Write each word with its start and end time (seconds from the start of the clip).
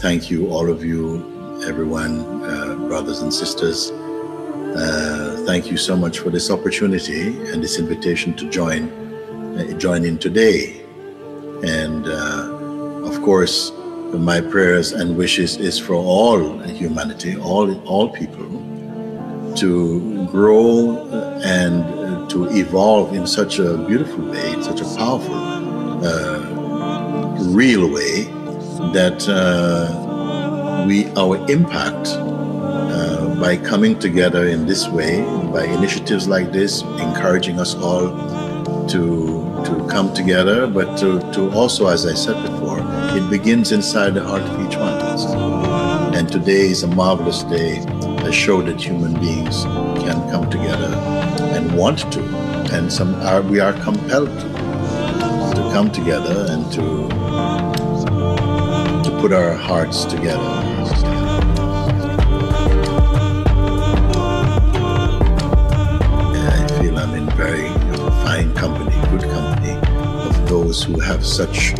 thank 0.00 0.30
you, 0.30 0.48
all 0.50 0.70
of 0.70 0.82
you, 0.82 1.62
everyone, 1.68 2.42
uh, 2.42 2.74
brothers 2.88 3.20
and 3.20 3.32
sisters. 3.32 3.90
Uh, 3.90 5.42
thank 5.46 5.70
you 5.70 5.76
so 5.76 5.94
much 5.94 6.20
for 6.20 6.30
this 6.30 6.50
opportunity 6.50 7.28
and 7.50 7.62
this 7.62 7.78
invitation 7.78 8.32
to 8.34 8.48
join 8.48 8.88
uh, 9.58 9.78
join 9.78 10.04
in 10.04 10.16
today. 10.16 10.80
And 11.62 12.06
uh, 12.06 13.04
of 13.04 13.20
course, 13.22 13.72
my 14.14 14.40
prayers 14.40 14.92
and 14.92 15.16
wishes 15.18 15.58
is 15.58 15.78
for 15.78 15.94
all 15.94 16.58
humanity, 16.60 17.36
all 17.36 17.68
all 17.86 18.08
people, 18.08 18.48
to 19.56 20.26
grow 20.28 20.96
and 21.44 22.30
to 22.30 22.48
evolve 22.56 23.12
in 23.12 23.26
such 23.26 23.58
a 23.58 23.76
beautiful 23.76 24.24
way, 24.24 24.52
in 24.52 24.62
such 24.62 24.80
a 24.80 24.88
powerful, 24.96 25.34
uh, 26.06 26.40
real 27.52 27.92
way 27.92 28.29
that 28.92 29.28
uh, 29.28 30.84
we 30.86 31.08
our 31.14 31.36
impact 31.50 32.08
uh, 32.08 33.34
by 33.40 33.56
coming 33.56 33.98
together 33.98 34.48
in 34.48 34.66
this 34.66 34.88
way, 34.88 35.22
by 35.52 35.64
initiatives 35.64 36.28
like 36.28 36.52
this, 36.52 36.82
encouraging 36.82 37.60
us 37.60 37.74
all 37.74 38.08
to 38.88 39.40
to 39.64 39.86
come 39.88 40.12
together, 40.14 40.66
but 40.66 40.96
to, 40.98 41.20
to 41.32 41.50
also, 41.52 41.86
as 41.88 42.06
I 42.06 42.14
said 42.14 42.42
before, 42.50 42.80
it 43.16 43.28
begins 43.28 43.72
inside 43.72 44.14
the 44.14 44.22
heart 44.22 44.42
of 44.42 44.66
each 44.66 44.76
one 44.76 44.92
of 44.92 45.02
us. 45.02 45.24
And 46.16 46.30
today 46.30 46.70
is 46.70 46.82
a 46.82 46.86
marvelous 46.86 47.42
day, 47.44 47.78
a 48.24 48.32
show 48.32 48.62
that 48.62 48.80
human 48.80 49.14
beings 49.20 49.64
can 50.04 50.28
come 50.30 50.48
together 50.50 50.94
and 51.54 51.76
want 51.76 52.10
to, 52.12 52.22
and 52.72 52.92
some 52.92 53.14
are 53.16 53.42
we 53.42 53.60
are 53.60 53.72
compelled 53.74 54.28
to, 54.40 54.48
to 55.54 55.70
come 55.72 55.90
together 55.90 56.46
and 56.50 56.72
to 56.72 57.29
put 59.20 59.32
our 59.34 59.52
hearts 59.52 60.06
together. 60.06 60.40
I 66.48 66.66
feel 66.80 66.98
I'm 66.98 67.14
in 67.14 67.28
very 67.36 67.68
fine 68.24 68.54
company, 68.54 68.96
good 69.10 69.28
company 69.30 69.76
of 70.26 70.48
those 70.48 70.82
who 70.82 70.98
have 71.00 71.26
such 71.26 71.74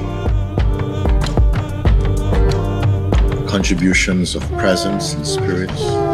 contributions 3.48 4.34
of 4.34 4.42
presence 4.58 5.14
and 5.14 5.26
spirit. 5.26 6.09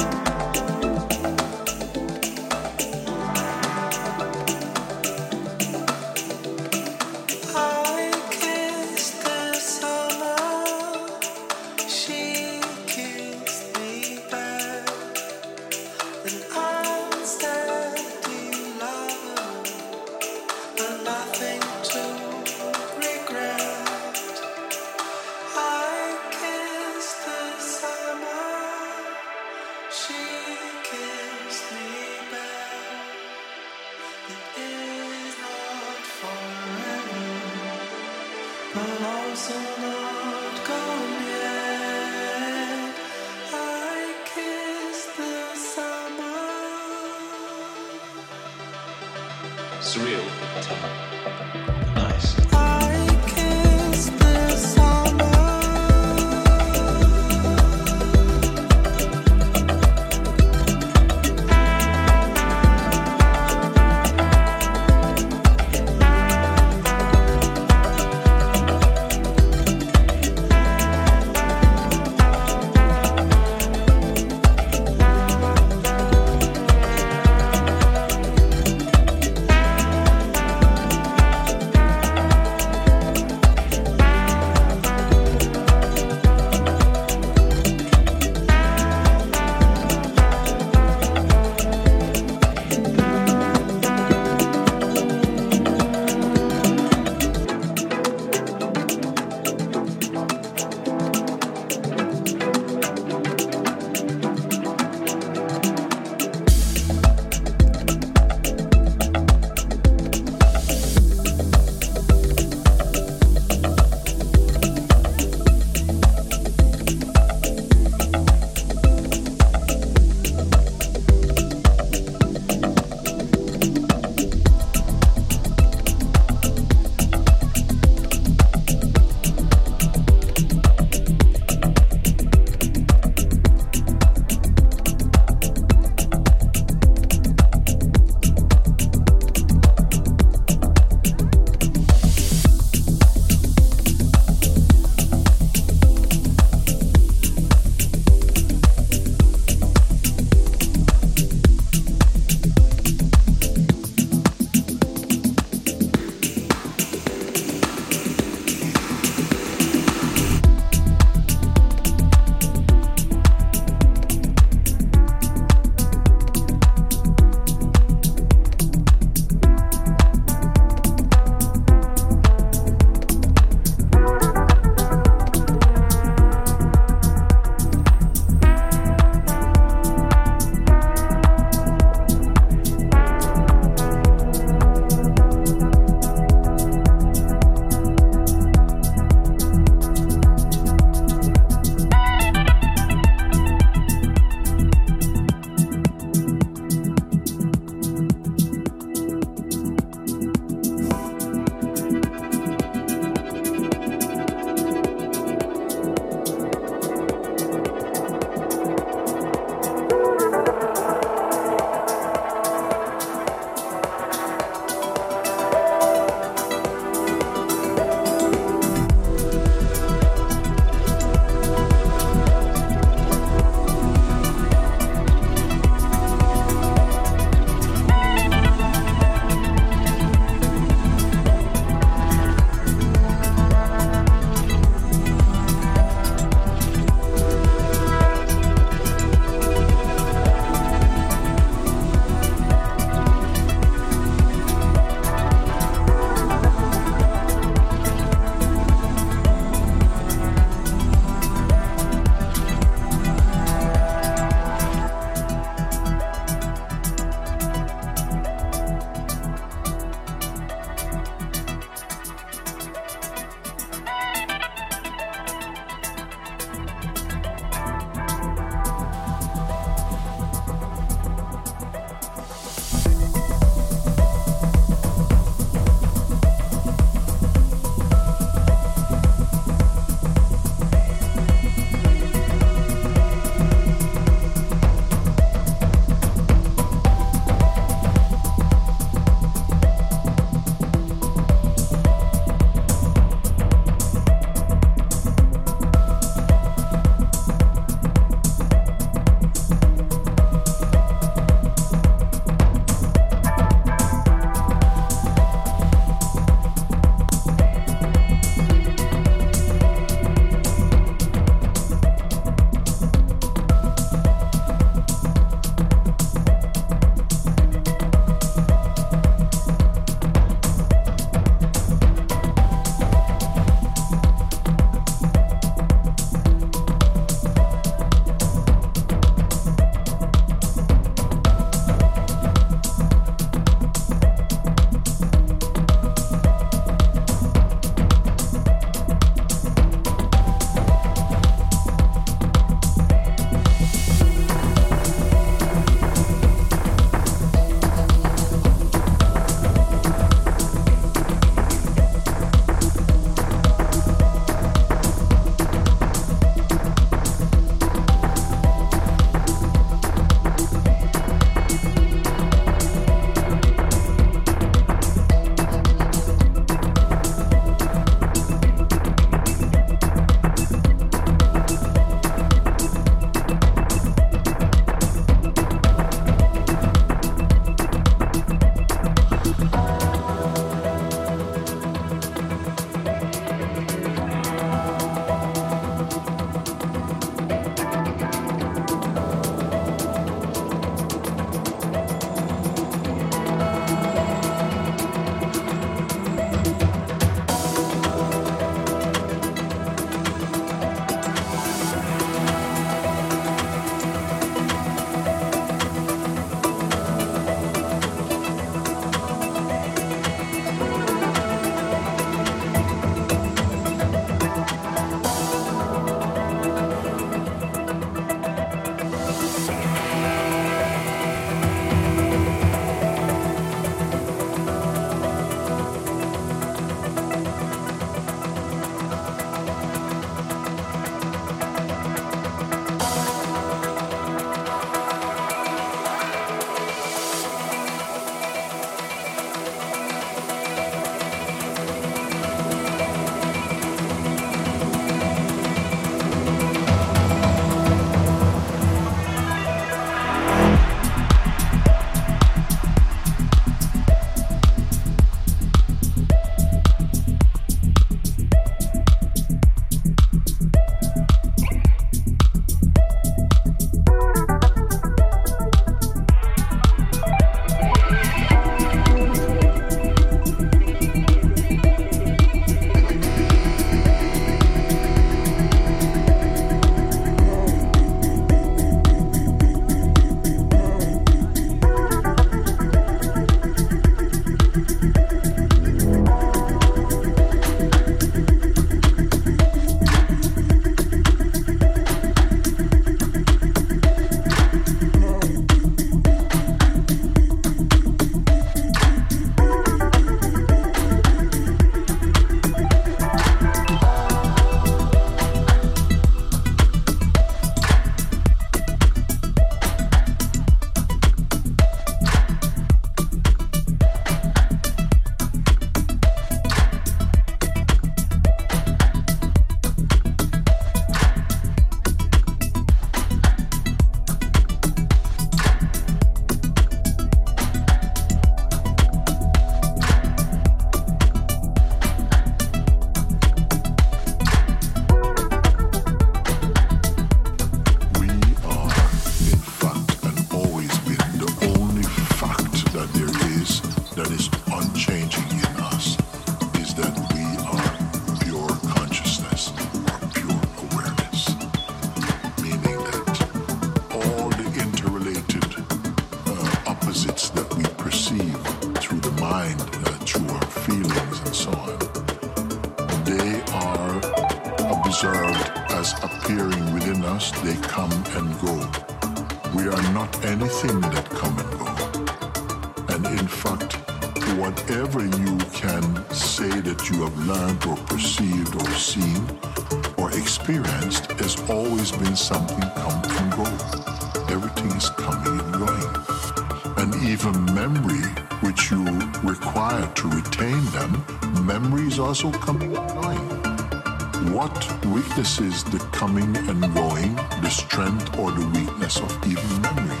Also 592.08 592.30
coming 592.30 592.74
and 592.74 592.88
going. 593.02 594.32
What 594.32 594.56
witnesses 594.86 595.62
the 595.62 595.78
coming 595.92 596.34
and 596.48 596.62
going, 596.74 597.14
the 597.42 597.50
strength 597.50 598.18
or 598.18 598.32
the 598.32 598.46
weakness 598.46 598.98
of 598.98 599.10
even 599.26 599.60
memory? 599.60 600.00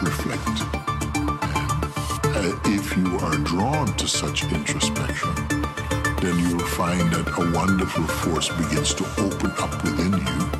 Reflect. 0.00 0.56
Uh, 2.24 2.58
if 2.64 2.96
you 2.96 3.18
are 3.18 3.36
drawn 3.44 3.94
to 3.98 4.08
such 4.08 4.44
introspection, 4.44 5.34
then 6.22 6.38
you'll 6.38 6.70
find 6.80 7.12
that 7.12 7.28
a 7.36 7.52
wonderful 7.54 8.04
force 8.04 8.48
begins 8.48 8.94
to 8.94 9.04
open 9.18 9.50
up 9.58 9.84
within 9.84 10.12
you 10.12 10.51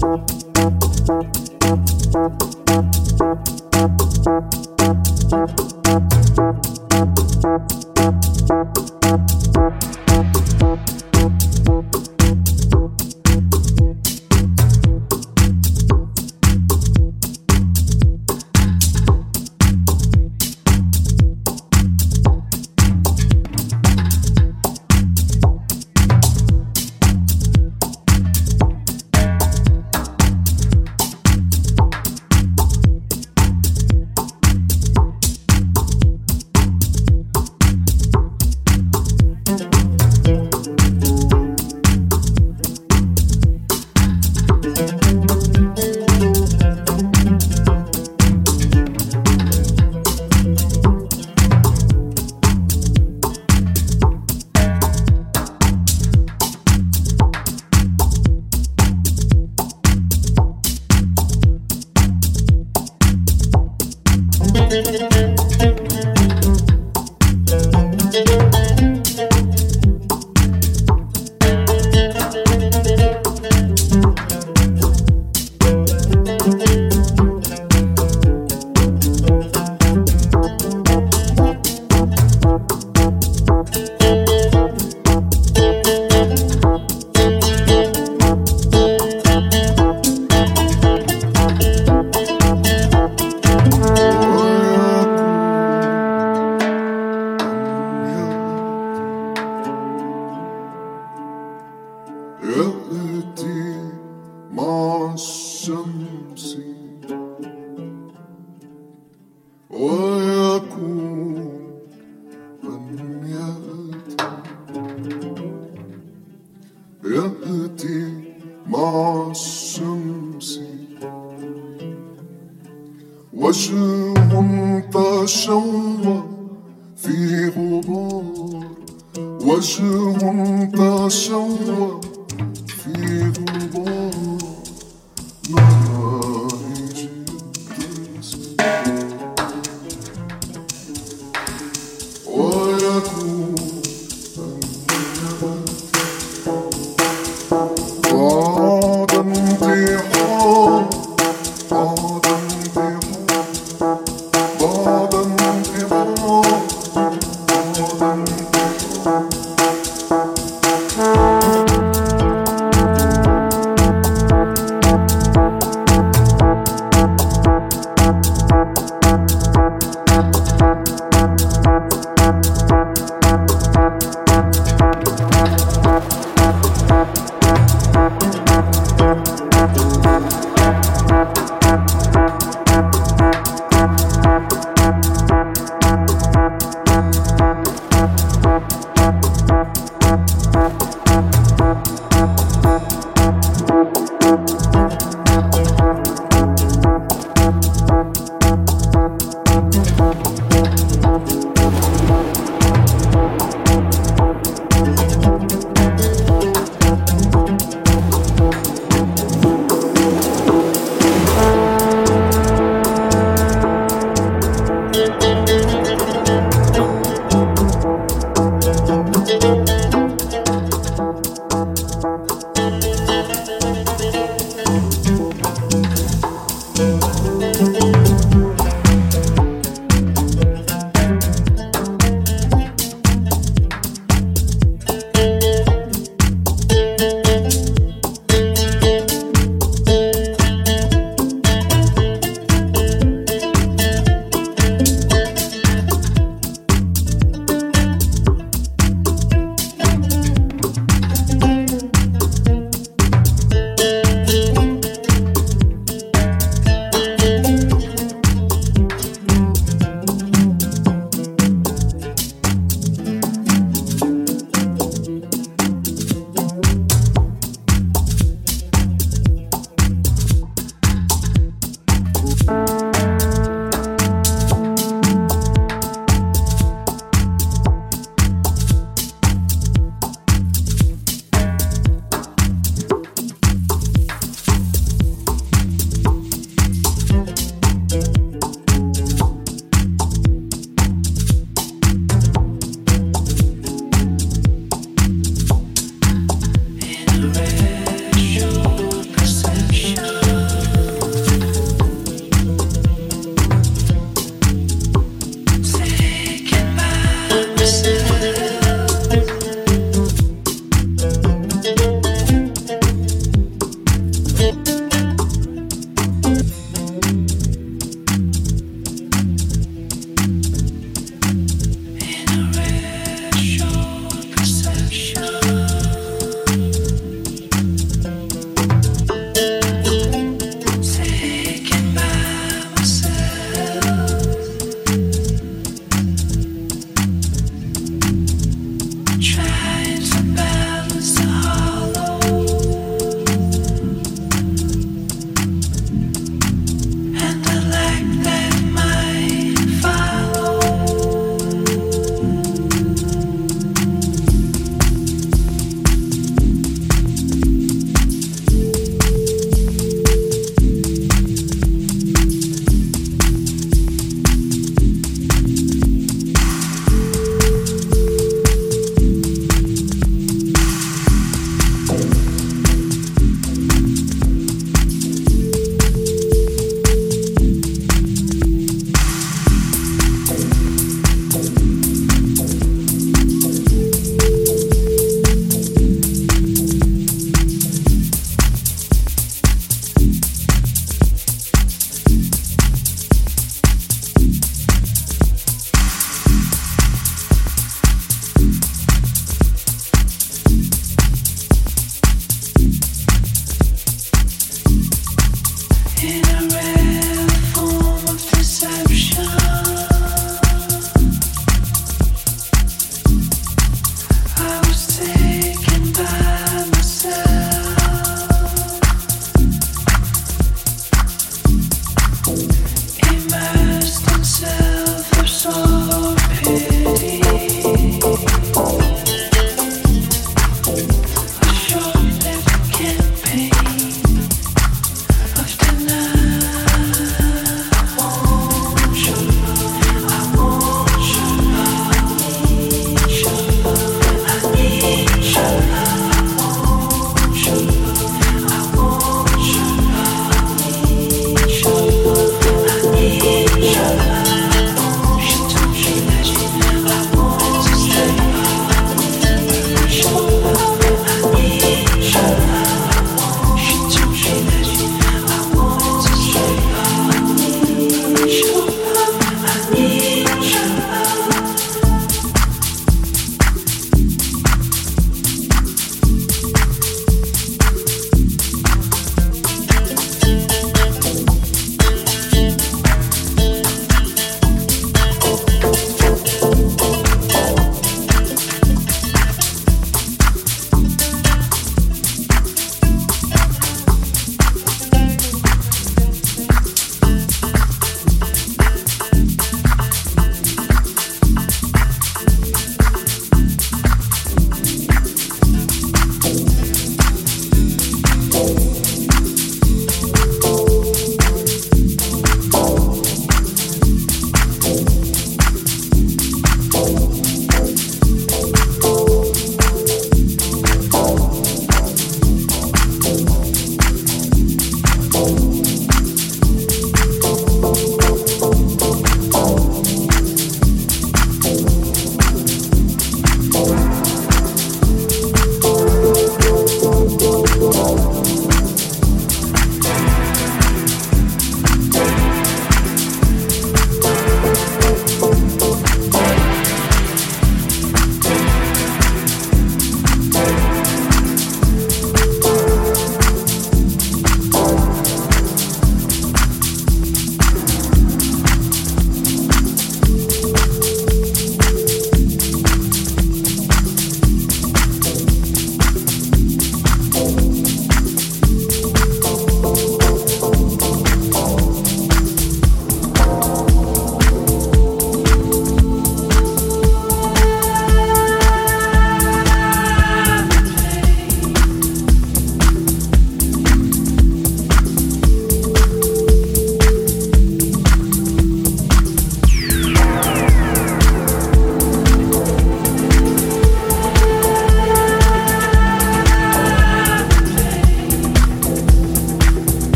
Thank 0.00 0.30
you. 7.44 7.69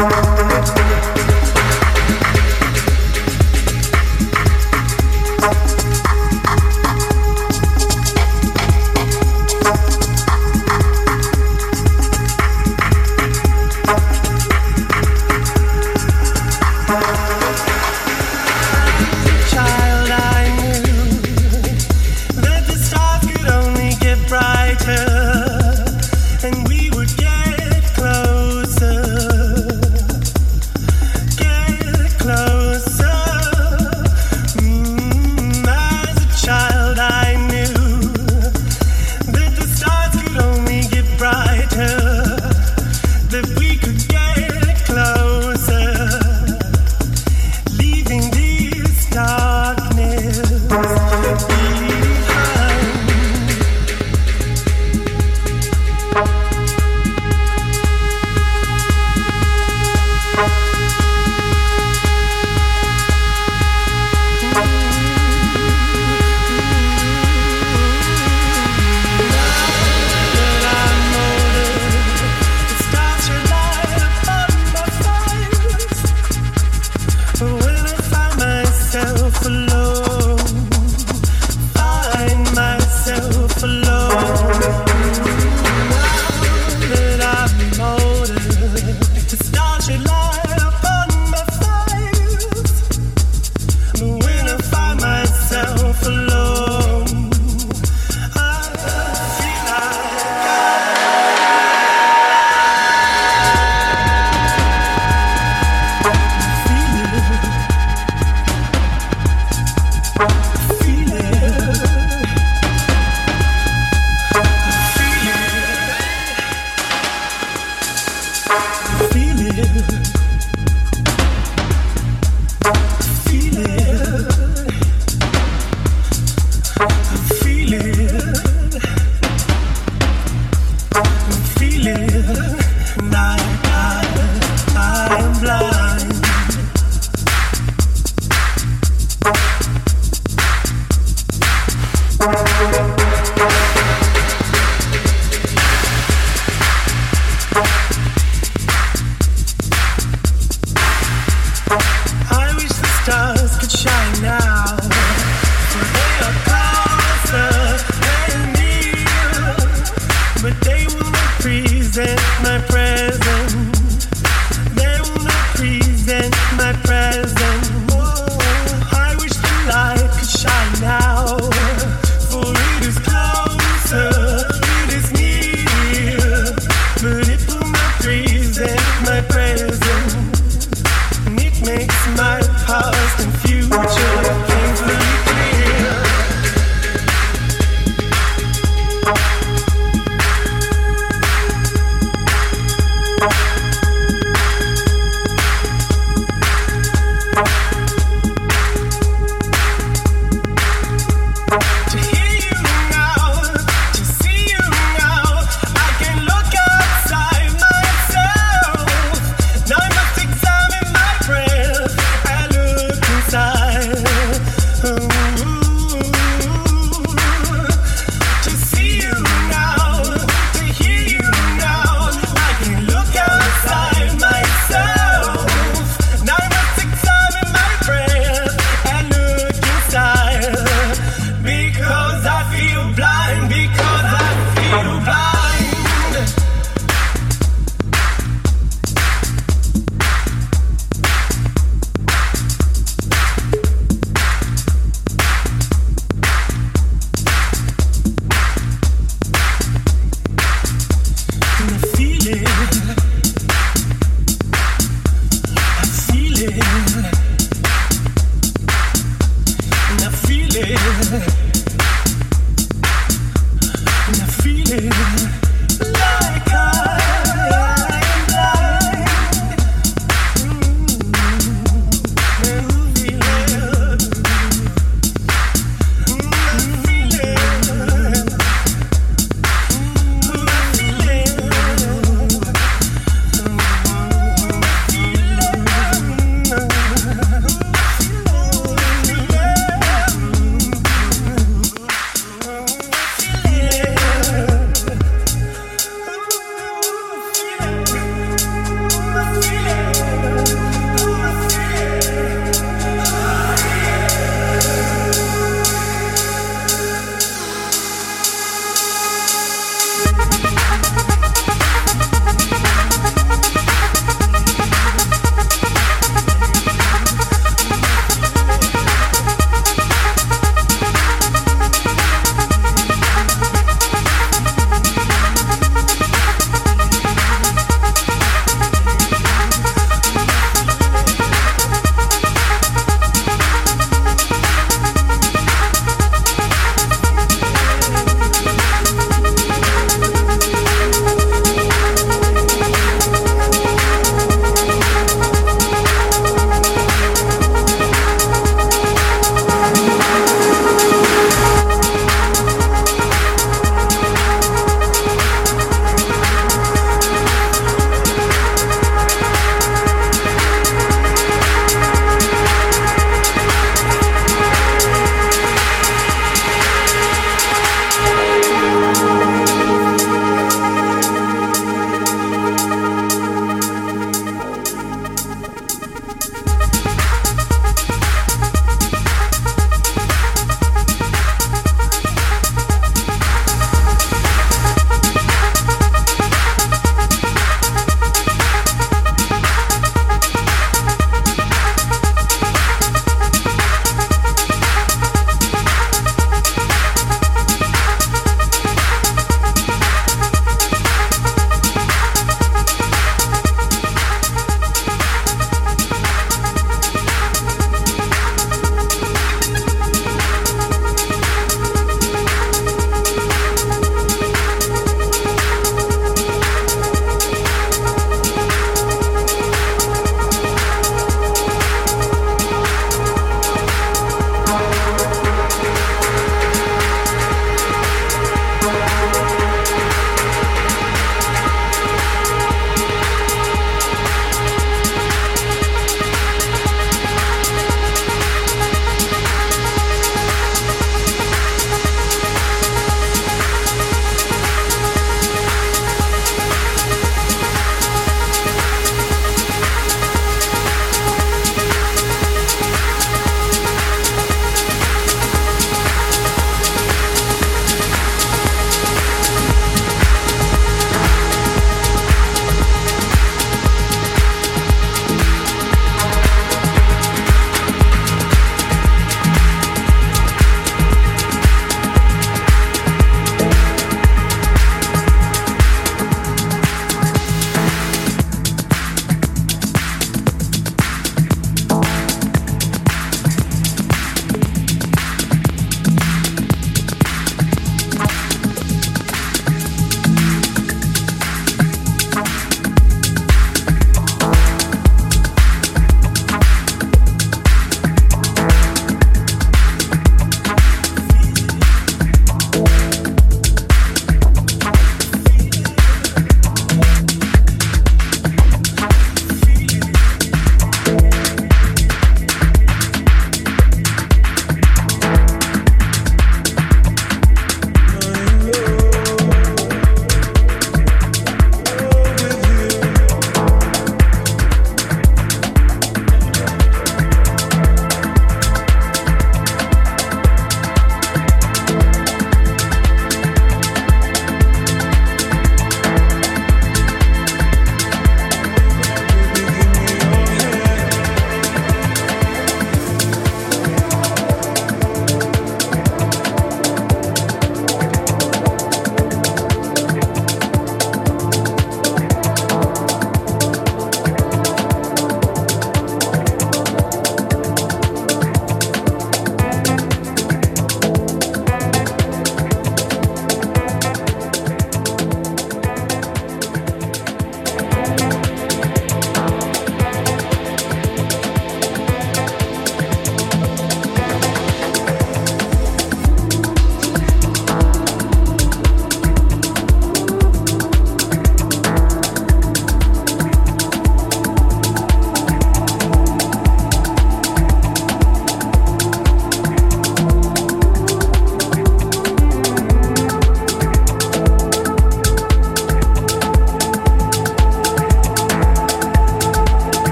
Música 0.00 0.49